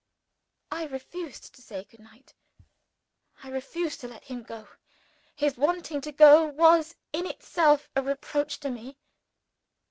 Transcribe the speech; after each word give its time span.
I 0.71 0.85
refused 0.87 1.53
to 1.53 1.61
say 1.61 1.83
good 1.83 1.99
night 1.99 2.33
I 3.43 3.49
refused 3.49 3.99
to 4.01 4.07
let 4.07 4.23
him 4.23 4.41
go. 4.41 4.67
His 5.35 5.57
wanting 5.57 6.01
to 6.01 6.11
go 6.11 6.45
was 6.47 6.95
in 7.13 7.27
itself 7.27 7.87
a 7.95 8.01
reproach 8.01 8.59
to 8.61 8.71
me. 8.71 8.97